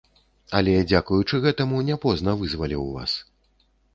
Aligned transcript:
Але 0.59 0.71
дзякуючы 0.91 1.41
гэтаму 1.43 1.83
не 1.91 1.97
позна 2.05 2.35
вызваліў 2.41 2.89
вас. 2.97 3.11